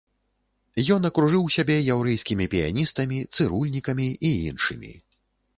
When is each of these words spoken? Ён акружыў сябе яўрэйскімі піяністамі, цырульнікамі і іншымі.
Ён 0.95 1.01
акружыў 1.09 1.43
сябе 1.57 1.75
яўрэйскімі 1.95 2.49
піяністамі, 2.53 3.19
цырульнікамі 3.37 4.07
і 4.31 4.35
іншымі. 4.51 4.91